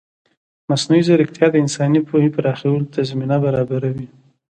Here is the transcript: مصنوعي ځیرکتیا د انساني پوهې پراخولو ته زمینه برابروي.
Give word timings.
مصنوعي 0.69 1.01
ځیرکتیا 1.07 1.47
د 1.51 1.55
انساني 1.63 1.99
پوهې 2.09 2.29
پراخولو 2.35 2.89
ته 2.93 2.99
زمینه 3.09 3.37
برابروي. 3.45 4.07